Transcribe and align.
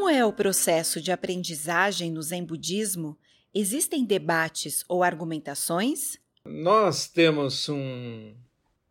Como 0.00 0.08
é 0.08 0.24
o 0.24 0.32
processo 0.32 0.98
de 0.98 1.12
aprendizagem 1.12 2.10
no 2.10 2.22
Zen 2.22 2.42
Budismo? 2.42 3.18
Existem 3.54 4.02
debates 4.02 4.82
ou 4.88 5.02
argumentações? 5.02 6.16
Nós 6.42 7.06
temos 7.06 7.68
um 7.68 8.34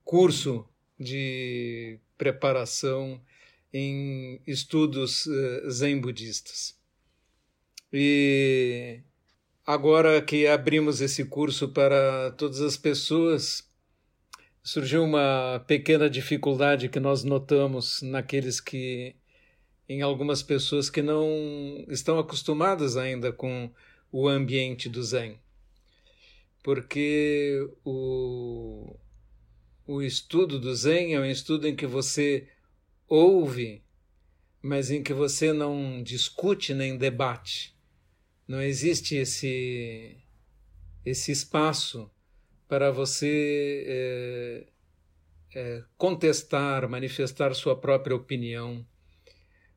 curso 0.06 0.70
de 1.00 2.00
preparação 2.16 3.20
em 3.74 4.40
estudos 4.46 5.26
uh, 5.26 5.72
zen 5.72 6.00
budistas. 6.00 6.78
E 7.92 9.02
agora 9.66 10.22
que 10.22 10.46
abrimos 10.46 11.02
esse 11.02 11.26
curso 11.26 11.70
para 11.70 12.30
todas 12.38 12.62
as 12.62 12.78
pessoas, 12.78 13.68
surgiu 14.62 15.04
uma 15.04 15.60
pequena 15.66 16.08
dificuldade 16.08 16.88
que 16.88 17.00
nós 17.00 17.24
notamos 17.24 18.00
naqueles 18.04 18.62
que 18.62 19.16
em 19.90 20.02
algumas 20.02 20.42
pessoas 20.42 20.90
que 20.90 21.02
não 21.02 21.84
estão 21.90 22.18
acostumadas 22.18 22.96
ainda 22.96 23.34
com 23.34 23.70
o 24.12 24.30
ambiente 24.30 24.88
do 24.88 25.04
zen. 25.04 25.38
Porque 26.64 27.68
o 27.84 28.96
o 29.92 30.04
estudo 30.04 30.60
do 30.60 30.76
Zen 30.76 31.16
é 31.16 31.20
um 31.20 31.26
estudo 31.26 31.68
em 31.68 31.76
que 31.76 31.88
você 31.88 32.48
ouve, 33.08 33.84
mas 34.62 34.92
em 34.92 35.02
que 35.02 35.12
você 35.12 35.52
não 35.52 36.04
discute 36.04 36.76
nem 36.76 36.96
debate. 36.96 37.76
Não 38.48 38.62
existe 38.62 39.16
esse, 39.16 40.16
esse 41.04 41.32
espaço 41.32 42.08
para 42.68 42.92
você 42.92 43.84
é, 43.88 44.68
é, 45.56 45.84
contestar, 45.98 46.88
manifestar 46.88 47.56
sua 47.56 47.76
própria 47.76 48.16
opinião. 48.16 48.86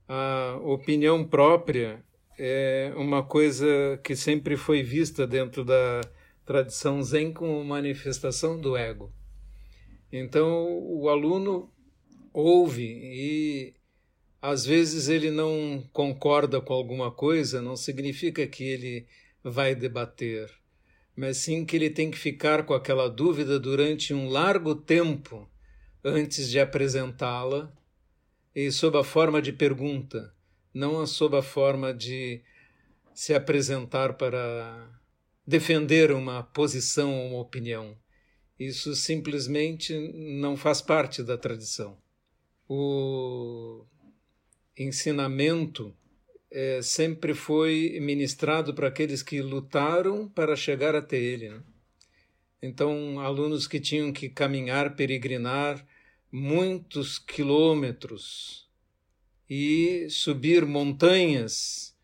A 0.08 0.58
opinião 0.62 1.24
própria 1.24 2.04
é 2.38 2.92
uma 2.96 3.22
coisa 3.22 3.66
que 4.02 4.16
sempre 4.16 4.56
foi 4.56 4.82
vista 4.82 5.26
dentro 5.26 5.64
da 5.64 6.00
tradição 6.44 7.02
Zen 7.02 7.32
como 7.32 7.64
manifestação 7.64 8.60
do 8.60 8.76
ego. 8.76 9.12
Então 10.12 10.68
o 10.68 11.08
aluno 11.08 11.70
ouve 12.32 12.84
e 12.84 13.74
às 14.40 14.64
vezes 14.64 15.08
ele 15.08 15.30
não 15.30 15.84
concorda 15.92 16.60
com 16.60 16.74
alguma 16.74 17.10
coisa, 17.10 17.62
não 17.62 17.76
significa 17.76 18.46
que 18.46 18.64
ele 18.64 19.06
vai 19.42 19.74
debater, 19.74 20.50
mas 21.16 21.36
sim 21.38 21.64
que 21.64 21.76
ele 21.76 21.90
tem 21.90 22.10
que 22.10 22.18
ficar 22.18 22.64
com 22.64 22.74
aquela 22.74 23.08
dúvida 23.08 23.58
durante 23.58 24.12
um 24.12 24.28
largo 24.28 24.74
tempo 24.74 25.48
antes 26.04 26.50
de 26.50 26.58
apresentá-la 26.58 27.72
e 28.54 28.70
sob 28.70 28.98
a 28.98 29.04
forma 29.04 29.40
de 29.40 29.52
pergunta, 29.52 30.34
não 30.72 31.06
sob 31.06 31.36
a 31.36 31.42
forma 31.42 31.92
de 31.92 32.42
se 33.14 33.34
apresentar 33.34 34.14
para 34.14 34.90
defender 35.46 36.12
uma 36.12 36.42
posição 36.42 37.12
ou 37.14 37.28
uma 37.30 37.40
opinião. 37.40 37.96
Isso 38.58 38.94
simplesmente 38.94 39.96
não 40.14 40.56
faz 40.56 40.80
parte 40.80 41.22
da 41.22 41.36
tradição. 41.36 41.98
O 42.68 43.84
ensinamento 44.78 45.94
é, 46.50 46.80
sempre 46.82 47.34
foi 47.34 47.98
ministrado 48.00 48.74
para 48.74 48.88
aqueles 48.88 49.22
que 49.22 49.40
lutaram 49.42 50.28
para 50.28 50.54
chegar 50.54 50.94
até 50.94 51.16
ele. 51.16 51.48
Né? 51.48 51.62
Então, 52.62 53.18
alunos 53.18 53.66
que 53.66 53.80
tinham 53.80 54.12
que 54.12 54.28
caminhar, 54.28 54.94
peregrinar 54.94 55.84
muitos 56.32 57.18
quilômetros 57.18 58.66
e 59.48 60.08
subir 60.08 60.64
montanhas 60.64 61.94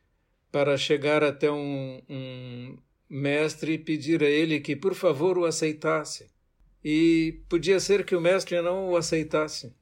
para 0.53 0.77
chegar 0.77 1.25
até 1.25 1.50
um, 1.50 2.03
um 2.09 2.78
mestre 3.09 3.72
e 3.72 3.78
pedir 3.78 4.22
a 4.22 4.28
ele 4.28 4.61
que, 4.61 4.77
por 4.77 4.94
favor, 4.94 5.38
o 5.38 5.47
aceitasse 5.47 6.31
e 6.84 7.41
podia 7.49 7.81
ser 7.81 8.05
que 8.05 8.15
o 8.15 8.21
mestre 8.21 8.61
não 8.61 8.91
o 8.91 8.97
aceitasse. 8.97 9.72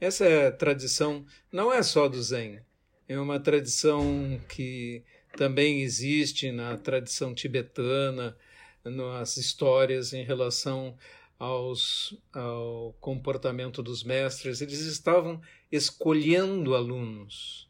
Essa 0.00 0.26
é 0.26 0.48
a 0.48 0.52
tradição, 0.52 1.24
não 1.50 1.72
é 1.72 1.82
só 1.82 2.08
do 2.08 2.20
Zen, 2.22 2.60
é 3.08 3.18
uma 3.18 3.38
tradição 3.38 4.40
que 4.48 5.02
também 5.36 5.82
existe 5.82 6.50
na 6.50 6.76
tradição 6.76 7.34
tibetana, 7.34 8.36
nas 8.84 9.36
histórias 9.36 10.12
em 10.12 10.24
relação 10.24 10.96
aos, 11.38 12.16
ao 12.32 12.96
comportamento 13.00 13.82
dos 13.82 14.02
mestres. 14.02 14.60
Eles 14.60 14.80
estavam 14.80 15.40
escolhendo 15.70 16.74
alunos 16.74 17.68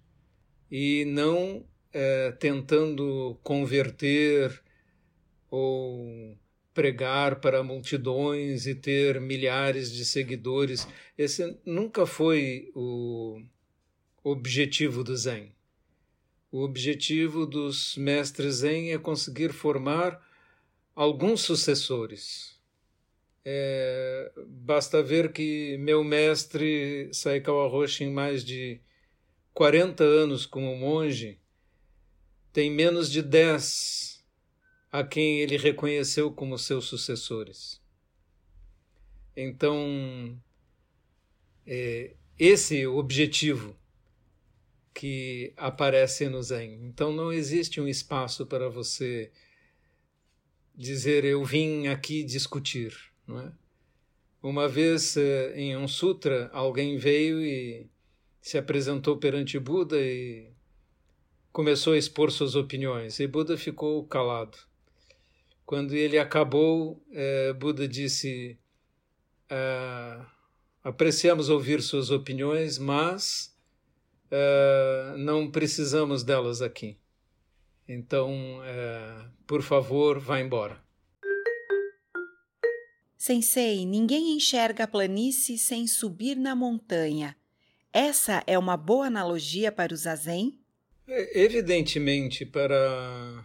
e 0.71 1.05
não 1.07 1.65
é, 1.93 2.33
tentando 2.33 3.39
converter 3.43 4.63
ou 5.51 6.37
pregar 6.75 7.41
para 7.41 7.63
multidões 7.63 8.67
e 8.67 8.75
ter 8.75 9.21
milhares 9.21 9.91
de 9.91 10.05
seguidores. 10.05 10.87
Esse 11.17 11.59
nunca 11.65 12.05
foi 12.05 12.71
o 12.75 13.41
objetivo 14.23 15.03
do 15.03 15.17
Zen. 15.17 15.55
O 16.53 16.63
objetivo 16.63 17.47
dos 17.47 17.97
mestres 17.97 18.57
Zen 18.57 18.93
é 18.93 18.99
conseguir 18.99 19.53
formar 19.53 20.21
alguns 20.95 21.41
sucessores. 21.41 22.56
É, 23.49 24.33
basta 24.45 25.01
ver 25.01 25.33
que 25.33 25.77
meu 25.79 26.03
mestre 26.03 27.09
Saikawa 27.13 27.71
em 28.01 28.11
mais 28.11 28.45
de 28.45 28.81
40 29.55 30.03
anos 30.03 30.45
como 30.45 30.75
monge, 30.75 31.39
tem 32.53 32.69
menos 32.69 33.09
de 33.09 33.23
10 33.23 34.25
a 34.91 35.05
quem 35.05 35.41
ele 35.41 35.57
reconheceu 35.57 36.33
como 36.33 36.59
seus 36.59 36.87
sucessores. 36.87 37.81
Então, 39.37 40.37
é, 41.65 42.17
esse 42.37 42.81
é 42.81 42.89
objetivo 42.89 43.77
que 44.93 45.53
aparece 45.57 46.29
no 46.29 46.43
Zen. 46.43 46.81
Então, 46.83 47.13
não 47.13 47.33
existe 47.33 47.81
um 47.81 47.87
espaço 47.87 48.45
para 48.45 48.69
você 48.69 49.31
dizer 50.75 51.25
eu 51.25 51.45
vim 51.45 51.87
aqui 51.87 52.25
discutir, 52.25 52.95
não 53.27 53.41
é? 53.41 53.53
Uma 54.43 54.69
vez 54.69 55.17
é, 55.17 55.59
em 55.59 55.77
um 55.77 55.89
sutra, 55.89 56.49
alguém 56.53 56.97
veio 56.97 57.41
e 57.41 57.91
se 58.41 58.57
apresentou 58.57 59.17
perante 59.17 59.59
Buda 59.59 60.01
e 60.01 60.53
começou 61.53 61.95
a 61.95 61.99
expor 61.99 62.31
suas 62.31 62.55
opiniões. 62.55 63.19
E 63.19 63.27
Buda 63.27 63.57
ficou 63.57 64.07
calado. 64.07 64.57
Quando 65.65 65.95
ele 65.95 66.17
acabou, 66.17 67.03
é, 67.11 67.53
Buda 67.55 67.89
disse: 67.89 68.57
é, 69.51 70.21
apreciamos 70.85 71.49
ouvir 71.49 71.83
suas 71.83 72.13
opiniões, 72.13 72.79
mas 72.79 73.53
é, 74.31 75.15
não 75.19 75.51
precisamos 75.51 76.23
delas 76.23 76.63
aqui. 76.63 76.97
Então, 77.89 78.61
é, 78.63 79.29
por 79.45 79.63
favor, 79.63 80.21
vá 80.21 80.39
embora. 80.39 80.86
Sensei, 83.27 83.85
ninguém 83.85 84.37
enxerga 84.37 84.85
a 84.85 84.87
planície 84.87 85.59
sem 85.59 85.85
subir 85.89 86.37
na 86.37 86.55
montanha. 86.55 87.37
Essa 87.93 88.45
é 88.47 88.57
uma 88.57 88.77
boa 88.77 89.09
analogia 89.09 89.73
para 89.73 89.93
o 89.93 89.97
zazen? 89.97 90.61
É, 91.09 91.43
evidentemente, 91.43 92.47
para 92.47 93.45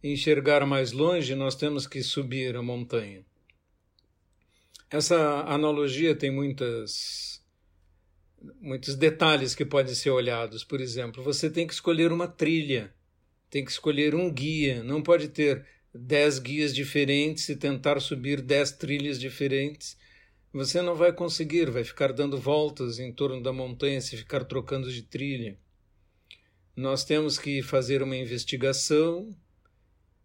enxergar 0.00 0.64
mais 0.64 0.92
longe, 0.92 1.34
nós 1.34 1.56
temos 1.56 1.88
que 1.88 2.04
subir 2.04 2.54
a 2.54 2.62
montanha. 2.62 3.26
Essa 4.88 5.40
analogia 5.40 6.14
tem 6.14 6.30
muitas, 6.30 7.42
muitos 8.60 8.94
detalhes 8.94 9.56
que 9.56 9.64
podem 9.64 9.92
ser 9.92 10.10
olhados. 10.10 10.62
Por 10.62 10.80
exemplo, 10.80 11.20
você 11.20 11.50
tem 11.50 11.66
que 11.66 11.74
escolher 11.74 12.12
uma 12.12 12.28
trilha, 12.28 12.94
tem 13.50 13.64
que 13.64 13.72
escolher 13.72 14.14
um 14.14 14.32
guia, 14.32 14.84
não 14.84 15.02
pode 15.02 15.26
ter 15.26 15.66
dez 15.94 16.38
guias 16.38 16.74
diferentes 16.74 17.48
e 17.48 17.56
tentar 17.56 18.00
subir 18.00 18.40
dez 18.40 18.72
trilhas 18.72 19.18
diferentes. 19.18 19.96
Você 20.52 20.82
não 20.82 20.94
vai 20.94 21.12
conseguir, 21.12 21.70
vai 21.70 21.84
ficar 21.84 22.12
dando 22.12 22.38
voltas 22.38 22.98
em 22.98 23.12
torno 23.12 23.42
da 23.42 23.52
montanha 23.52 24.00
se 24.00 24.16
ficar 24.16 24.44
trocando 24.44 24.90
de 24.90 25.02
trilha. 25.02 25.58
Nós 26.74 27.04
temos 27.04 27.38
que 27.38 27.62
fazer 27.62 28.02
uma 28.02 28.16
investigação, 28.16 29.30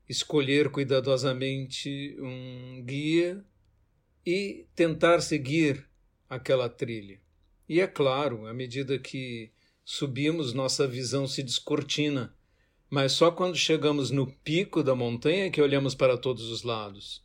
escolher 0.08 0.70
cuidadosamente 0.70 2.16
um 2.20 2.84
guia 2.84 3.44
e 4.26 4.66
tentar 4.76 5.22
seguir 5.22 5.88
aquela 6.30 6.70
trilha. 6.70 7.20
E 7.68 7.82
é 7.82 7.88
claro, 7.88 8.46
à 8.48 8.54
medida 8.54 8.98
que 8.98 9.52
subimos, 9.84 10.54
nossa 10.54 10.88
visão 10.88 11.28
se 11.28 11.44
descortina, 11.44 12.36
mas 12.90 13.14
só 13.14 13.32
quando 13.32 13.56
chegamos 13.56 14.12
no 14.12 14.28
pico 14.28 14.84
da 14.84 14.96
montanha 14.96 15.50
que 15.50 15.62
olhamos 15.62 15.96
para 15.96 16.18
todos 16.18 16.50
os 16.50 16.64
lados. 16.64 17.24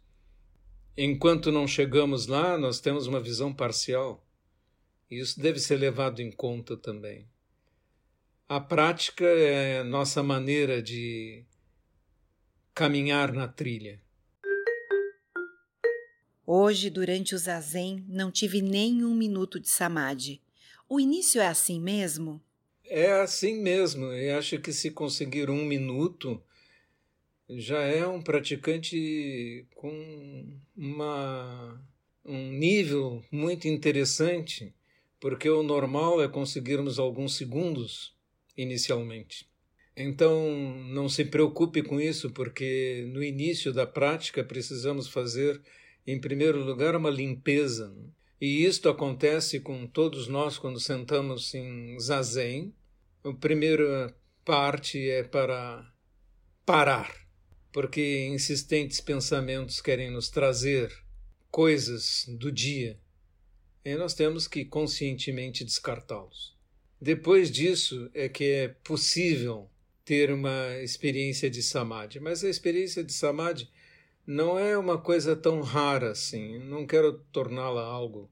Enquanto 0.97 1.53
não 1.53 1.67
chegamos 1.67 2.27
lá, 2.27 2.59
nós 2.59 2.81
temos 2.81 3.07
uma 3.07 3.21
visão 3.21 3.53
parcial. 3.53 4.25
Isso 5.11 5.41
deve 5.41 5.59
ser 5.59 5.77
levado 5.77 6.21
em 6.21 6.31
conta 6.31 6.77
também. 6.77 7.27
A 8.49 8.61
prática 8.61 9.25
é 9.25 9.83
nossa 9.83 10.23
maneira 10.23 10.83
de 10.83 11.45
caminhar 12.75 13.33
na 13.33 13.47
trilha. 13.47 14.01
Hoje, 16.45 16.91
durante 16.91 17.35
o 17.35 17.39
zazen, 17.39 18.05
não 18.09 18.31
tive 18.31 18.61
nem 18.61 19.05
um 19.05 19.15
minuto 19.15 19.61
de 19.61 19.69
samadhi. 19.69 20.43
O 20.89 20.99
início 20.99 21.41
é 21.41 21.47
assim 21.47 21.81
mesmo? 21.81 22.43
É 22.93 23.13
assim 23.13 23.55
mesmo. 23.63 24.07
Eu 24.07 24.37
acho 24.37 24.59
que 24.59 24.73
se 24.73 24.91
conseguir 24.91 25.49
um 25.49 25.65
minuto, 25.65 26.43
já 27.49 27.83
é 27.83 28.05
um 28.05 28.21
praticante 28.21 29.65
com 29.77 30.59
uma, 30.77 31.81
um 32.25 32.51
nível 32.51 33.23
muito 33.31 33.69
interessante, 33.69 34.75
porque 35.21 35.49
o 35.49 35.63
normal 35.63 36.21
é 36.21 36.27
conseguirmos 36.27 36.99
alguns 36.99 37.37
segundos 37.37 38.13
inicialmente. 38.57 39.49
Então, 39.97 40.51
não 40.89 41.09
se 41.09 41.25
preocupe 41.25 41.85
com 41.85 42.01
isso, 42.01 42.31
porque 42.31 43.09
no 43.13 43.23
início 43.23 43.73
da 43.73 43.87
prática 43.87 44.43
precisamos 44.43 45.07
fazer, 45.07 45.63
em 46.05 46.21
primeiro 46.21 46.65
lugar, 46.65 46.97
uma 46.97 47.11
limpeza. 47.11 47.95
E 48.41 48.65
isto 48.65 48.89
acontece 48.89 49.61
com 49.61 49.87
todos 49.87 50.27
nós 50.27 50.59
quando 50.59 50.81
sentamos 50.81 51.55
em 51.55 51.97
zazen. 52.01 52.75
A 53.23 53.33
primeira 53.35 54.15
parte 54.45 55.11
é 55.11 55.23
para 55.23 55.93
parar, 56.65 57.15
porque 57.71 58.27
insistentes 58.27 59.01
pensamentos 59.01 59.81
querem 59.81 60.11
nos 60.11 60.31
trazer 60.31 60.91
coisas 61.51 62.25
do 62.27 62.51
dia 62.51 62.99
e 63.85 63.95
nós 63.95 64.15
temos 64.15 64.49
que 64.49 64.65
conscientemente 64.65 65.65
descartá-los. 65.65 66.57
Depois 67.01 67.51
disso 67.51 68.11
é 68.15 68.29
que 68.29 68.45
é 68.45 68.69
possível 68.69 69.71
ter 70.05 70.33
uma 70.33 70.77
experiência 70.79 71.51
de 71.51 71.63
samadhi, 71.63 72.21
mas 72.21 72.43
a 72.43 72.49
experiência 72.49 73.05
de 73.05 73.13
samadhi 73.13 73.69
não 74.27 74.59
é 74.59 74.79
uma 74.79 74.99
coisa 74.99 75.37
tão 75.37 75.61
rara 75.61 76.13
assim. 76.13 76.59
Não 76.59 76.87
quero 76.87 77.19
torná-la 77.33 77.83
algo 77.83 78.31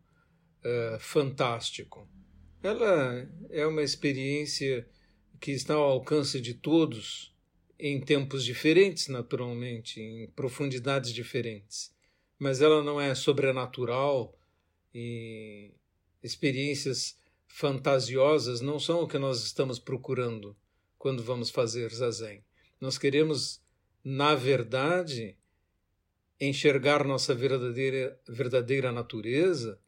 uh, 0.65 0.99
fantástico. 0.99 2.09
Ela 2.63 3.29
é 3.51 3.67
uma 3.67 3.83
experiência 3.83 4.89
que 5.41 5.53
está 5.53 5.75
ao 5.75 5.85
alcance 5.85 6.41
de 6.41 6.55
todos 6.55 7.35
em 7.79 8.01
tempos 8.01 8.45
diferentes, 8.45 9.07
naturalmente, 9.07 10.01
em 10.01 10.27
profundidades 10.31 11.13
diferentes. 11.13 11.95
Mas 12.39 12.61
ela 12.61 12.83
não 12.83 13.01
é 13.01 13.15
sobrenatural 13.15 14.37
e 14.93 15.73
experiências 16.23 17.17
fantasiosas 17.47 18.61
não 18.61 18.79
são 18.79 19.03
o 19.03 19.09
que 19.09 19.19
nós 19.19 19.43
estamos 19.45 19.79
procurando 19.79 20.57
quando 20.99 21.23
vamos 21.23 21.51
fazer 21.51 21.91
zazen. 21.91 22.45
Nós 22.81 22.99
queremos, 22.99 23.61
na 24.05 24.35
verdade, 24.35 25.37
enxergar 26.41 27.05
nossa 27.05 27.35
verdadeira, 27.35 28.21
verdadeira 28.29 28.93
natureza, 28.93 29.81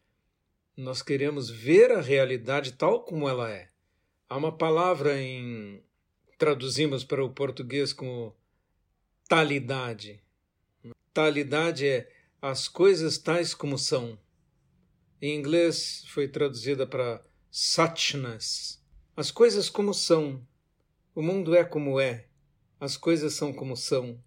nós 0.80 1.02
queremos 1.02 1.50
ver 1.50 1.92
a 1.92 2.00
realidade 2.00 2.72
tal 2.72 3.04
como 3.04 3.28
ela 3.28 3.50
é. 3.50 3.68
Há 4.28 4.36
uma 4.36 4.56
palavra 4.56 5.20
em 5.20 5.82
traduzimos 6.38 7.04
para 7.04 7.22
o 7.22 7.30
português 7.30 7.92
como 7.92 8.34
talidade. 9.28 10.22
Talidade 11.12 11.86
é 11.86 12.10
as 12.40 12.66
coisas 12.66 13.18
tais 13.18 13.52
como 13.52 13.76
são. 13.76 14.18
Em 15.20 15.36
inglês 15.36 16.04
foi 16.08 16.26
traduzida 16.26 16.86
para 16.86 17.22
suchness. 17.50 18.82
As 19.14 19.30
coisas 19.30 19.68
como 19.68 19.92
são, 19.92 20.46
o 21.14 21.20
mundo 21.20 21.54
é 21.54 21.62
como 21.62 22.00
é, 22.00 22.26
as 22.80 22.96
coisas 22.96 23.34
são 23.34 23.52
como 23.52 23.76
são. 23.76 24.18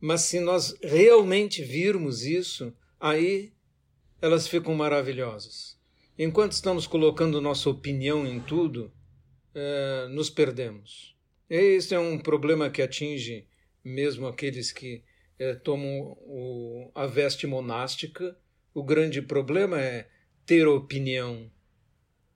Mas 0.00 0.22
se 0.22 0.40
nós 0.40 0.76
realmente 0.82 1.62
virmos 1.62 2.22
isso, 2.22 2.74
aí 2.98 3.52
elas 4.20 4.48
ficam 4.48 4.74
maravilhosas. 4.74 5.80
Enquanto 6.18 6.52
estamos 6.52 6.86
colocando 6.86 7.40
nossa 7.40 7.70
opinião 7.70 8.26
em 8.26 8.38
tudo, 8.38 8.92
é, 9.54 10.08
nos 10.10 10.28
perdemos. 10.28 11.16
E 11.48 11.56
esse 11.56 11.94
é 11.94 11.98
um 11.98 12.18
problema 12.18 12.70
que 12.70 12.82
atinge 12.82 13.46
mesmo 13.84 14.26
aqueles 14.26 14.70
que 14.70 15.02
é, 15.38 15.54
tomam 15.54 16.16
o, 16.20 16.90
a 16.94 17.06
veste 17.06 17.46
monástica. 17.46 18.36
O 18.74 18.82
grande 18.82 19.22
problema 19.22 19.80
é 19.80 20.08
ter 20.44 20.66
opinião. 20.66 21.50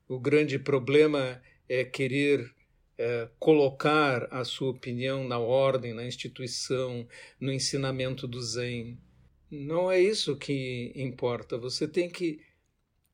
O 0.08 0.18
grande 0.18 0.58
problema 0.58 1.40
é 1.68 1.84
querer 1.84 2.50
é, 2.98 3.28
colocar 3.38 4.26
a 4.30 4.42
sua 4.44 4.70
opinião 4.70 5.28
na 5.28 5.38
ordem, 5.38 5.92
na 5.92 6.06
instituição, 6.06 7.06
no 7.38 7.52
ensinamento 7.52 8.26
do 8.26 8.40
Zen. 8.40 8.98
Não 9.50 9.90
é 9.90 10.00
isso 10.00 10.36
que 10.36 10.92
importa. 10.96 11.58
Você 11.58 11.86
tem 11.86 12.08
que 12.08 12.40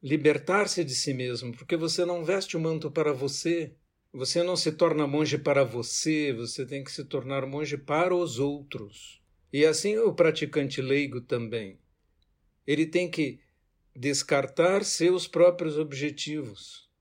libertar-se 0.02 0.84
de 0.84 0.94
si 0.94 1.14
mesmo, 1.14 1.52
porque 1.52 1.76
você 1.76 2.04
não 2.04 2.24
veste 2.24 2.56
o 2.56 2.60
manto 2.60 2.90
para 2.90 3.12
você. 3.12 3.74
Você 4.12 4.42
não 4.42 4.56
se 4.56 4.72
torna 4.72 5.06
monge 5.06 5.38
para 5.38 5.64
você, 5.64 6.34
você 6.34 6.66
tem 6.66 6.84
que 6.84 6.92
se 6.92 7.02
tornar 7.04 7.46
monge 7.46 7.78
para 7.78 8.14
os 8.14 8.38
outros. 8.38 9.22
E 9.50 9.64
assim 9.64 9.96
o 9.96 10.12
praticante 10.12 10.82
leigo 10.82 11.22
também. 11.22 11.78
Ele 12.66 12.84
tem 12.84 13.10
que 13.10 13.40
descartar 13.96 14.84
seus 14.84 15.26
próprios 15.26 15.78
objetivos 15.78 16.92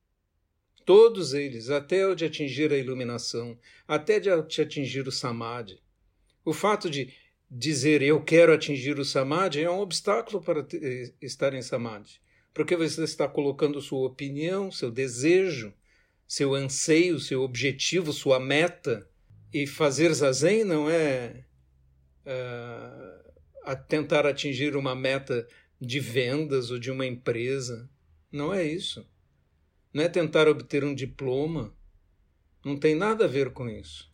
Todos 0.86 1.34
eles, 1.34 1.70
até 1.70 2.08
o 2.08 2.16
de 2.16 2.26
atingir 2.26 2.72
a 2.74 2.78
iluminação, 2.78 3.58
até 3.88 4.20
de 4.20 4.30
atingir 4.30 5.08
o 5.08 5.12
samadhi. 5.12 5.80
O 6.44 6.54
fato 6.54 6.90
de 6.90 7.14
dizer 7.50 8.02
eu 8.02 8.22
quero 8.24 8.54
atingir 8.54 8.98
o 8.98 9.06
samadhi 9.06 9.62
é 9.62 9.70
um 9.70 9.80
obstáculo 9.80 10.42
para 10.42 10.66
estar 11.22 11.54
em 11.54 11.62
samadhi, 11.62 12.20
porque 12.54 12.76
você 12.76 13.04
está 13.04 13.28
colocando 13.28 13.82
sua 13.82 14.08
opinião, 14.08 14.72
seu 14.72 14.92
desejo, 14.92 15.74
seu 16.28 16.54
anseio, 16.54 17.20
seu 17.20 17.42
objetivo, 17.42 18.14
sua 18.14 18.40
meta. 18.40 19.08
E 19.54 19.68
fazer 19.68 20.14
zazen 20.14 20.64
não 20.64 20.90
é 20.90 21.44
uh, 22.26 23.76
tentar 23.88 24.26
atingir 24.26 24.76
uma 24.76 24.96
meta 24.96 25.46
de 25.80 26.00
vendas 26.00 26.72
ou 26.72 26.80
de 26.80 26.90
uma 26.90 27.06
empresa. 27.06 27.90
Não 28.32 28.54
é 28.54 28.64
isso 28.64 29.06
não 29.94 30.04
é 30.04 30.10
tentar 30.10 30.48
obter 30.48 30.84
um 30.84 30.96
diploma. 30.96 31.76
Não 32.64 32.78
tem 32.78 32.96
nada 32.96 33.26
a 33.26 33.28
ver 33.28 33.52
com 33.52 33.70
isso. 33.70 34.10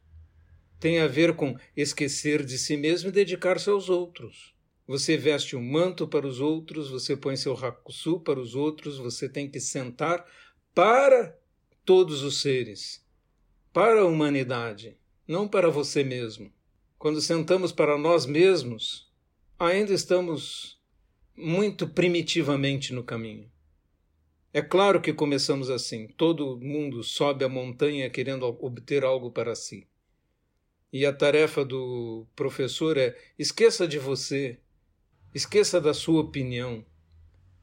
Tem 0.79 0.99
a 0.99 1.07
ver 1.07 1.35
com 1.35 1.57
esquecer 1.75 2.43
de 2.43 2.57
si 2.57 2.77
mesmo 2.77 3.09
e 3.09 3.11
dedicar-se 3.11 3.69
aos 3.69 3.89
outros. 3.89 4.55
Você 4.87 5.17
veste 5.17 5.55
um 5.55 5.61
manto 5.61 6.07
para 6.07 6.25
os 6.25 6.39
outros, 6.39 6.89
você 6.89 7.17
põe 7.17 7.35
seu 7.35 7.53
rakusu 7.53 8.21
para 8.21 8.39
os 8.39 8.55
outros, 8.55 8.97
você 8.97 9.27
tem 9.27 9.49
que 9.49 9.59
sentar 9.59 10.25
para 10.73 11.37
todos 11.83 12.23
os 12.23 12.41
seres, 12.41 13.05
para 13.73 14.01
a 14.01 14.05
humanidade, 14.05 14.97
não 15.27 15.47
para 15.47 15.69
você 15.69 16.03
mesmo. 16.03 16.51
Quando 16.97 17.19
sentamos 17.19 17.71
para 17.73 17.97
nós 17.97 18.25
mesmos, 18.25 19.11
ainda 19.59 19.93
estamos 19.93 20.79
muito 21.35 21.87
primitivamente 21.87 22.93
no 22.93 23.03
caminho. 23.03 23.51
É 24.53 24.61
claro 24.61 25.01
que 25.01 25.13
começamos 25.13 25.69
assim. 25.69 26.07
Todo 26.07 26.57
mundo 26.59 27.03
sobe 27.03 27.43
a 27.43 27.49
montanha 27.49 28.09
querendo 28.09 28.43
obter 28.43 29.03
algo 29.03 29.29
para 29.29 29.53
si. 29.53 29.85
E 30.91 31.05
a 31.05 31.13
tarefa 31.13 31.63
do 31.63 32.25
professor 32.35 32.97
é: 32.97 33.15
esqueça 33.37 33.87
de 33.87 33.99
você, 33.99 34.59
esqueça 35.33 35.79
da 35.79 35.93
sua 35.93 36.21
opinião. 36.21 36.85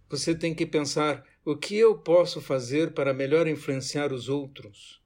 Você 0.09 0.35
tem 0.35 0.55
que 0.55 0.67
pensar: 0.67 1.25
o 1.45 1.57
que 1.57 1.77
eu 1.77 1.99
posso 1.99 2.41
fazer 2.41 2.93
para 2.93 3.15
melhor 3.15 3.47
influenciar 3.47 4.13
os 4.13 4.29
outros? 4.29 5.03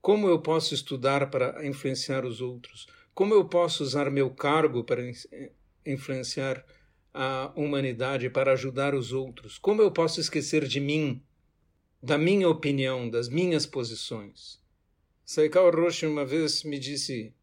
Como 0.00 0.28
eu 0.28 0.40
posso 0.40 0.74
estudar 0.74 1.30
para 1.30 1.66
influenciar 1.66 2.24
os 2.24 2.40
outros? 2.40 2.86
Como 3.14 3.34
eu 3.34 3.44
posso 3.44 3.82
usar 3.82 4.10
meu 4.10 4.30
cargo 4.30 4.84
para 4.84 5.02
influenciar 5.84 6.64
a 7.12 7.52
humanidade 7.56 8.30
para 8.30 8.52
ajudar 8.52 8.94
os 8.94 9.12
outros? 9.12 9.58
Como 9.58 9.82
eu 9.82 9.90
posso 9.90 10.20
esquecer 10.20 10.66
de 10.66 10.80
mim, 10.80 11.22
da 12.02 12.16
minha 12.16 12.48
opinião, 12.48 13.10
das 13.10 13.28
minhas 13.28 13.66
posições? 13.66 14.60
Saikao 15.24 15.70
Roshi 15.70 16.06
uma 16.06 16.24
vez 16.24 16.62
me 16.62 16.78
disse: 16.78 17.34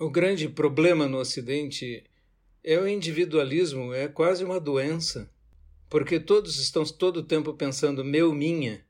o 0.00 0.10
grande 0.10 0.48
problema 0.48 1.06
no 1.06 1.18
Ocidente 1.18 2.04
é 2.64 2.78
o 2.78 2.88
individualismo, 2.88 3.92
é 3.92 4.08
quase 4.08 4.42
uma 4.42 4.58
doença, 4.58 5.30
porque 5.90 6.18
todos 6.18 6.58
estão 6.58 6.82
todo 6.82 7.18
o 7.18 7.22
tempo 7.22 7.52
pensando 7.52 8.02
meu, 8.02 8.34
minha. 8.34 8.82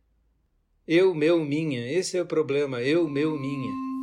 Eu, 0.87 1.15
meu, 1.15 1.45
minha. 1.45 1.91
Esse 1.91 2.17
é 2.17 2.23
o 2.23 2.27
problema, 2.27 2.81
eu, 2.81 3.09
meu, 3.09 3.37
minha. 3.37 3.94